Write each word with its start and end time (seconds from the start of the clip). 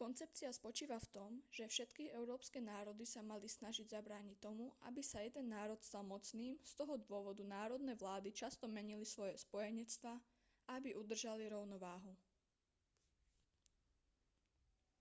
koncepcia 0.00 0.50
spočívala 0.58 1.02
v 1.04 1.10
tom 1.18 1.30
že 1.56 1.64
všetky 1.72 2.04
európske 2.20 2.58
národy 2.72 3.02
sa 3.12 3.18
mali 3.30 3.48
snažiť 3.50 3.86
zabrániť 3.98 4.36
tomu 4.46 4.66
aby 4.88 5.02
sa 5.10 5.24
jeden 5.26 5.46
národ 5.56 5.80
stal 5.82 6.04
mocným 6.12 6.54
z 6.62 6.72
toho 6.80 6.94
dôvodu 7.08 7.42
národné 7.56 7.92
vlády 8.02 8.28
často 8.42 8.64
menili 8.76 9.02
svoje 9.14 9.34
spojenectvá 9.46 10.14
aby 10.74 10.90
udržali 11.02 11.44
rovnováhu 11.54 12.12